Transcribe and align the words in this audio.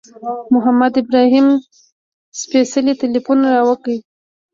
محمد 0.53 0.93
ابراهیم 1.01 1.47
سپېڅلي 2.39 2.93
تیلفون 3.01 3.39
را 3.53 3.61
وکړ. 3.67 3.93